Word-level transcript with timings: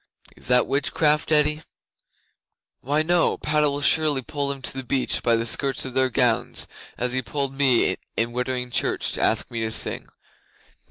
Is 0.35 0.47
that 0.47 0.65
witchcraft, 0.65 1.31
Eddi?" 1.31 1.61
'"Why, 2.79 3.03
no. 3.03 3.37
Surely 3.43 3.43
Padda 3.43 3.69
will 3.69 4.15
go 4.15 4.17
and 4.17 4.27
pull 4.27 4.47
them 4.47 4.61
to 4.63 4.73
the 4.73 4.83
beach 4.83 5.21
by 5.21 5.35
the 5.35 5.45
skirts 5.45 5.85
of 5.85 5.93
their 5.93 6.09
gowns 6.09 6.65
as 6.97 7.13
he 7.13 7.21
pulled 7.21 7.53
me 7.53 7.97
in 8.17 8.31
Wittering 8.31 8.71
Church 8.71 9.11
to 9.11 9.21
ask 9.21 9.51
me 9.51 9.59
to 9.59 9.69
sing. 9.69 10.09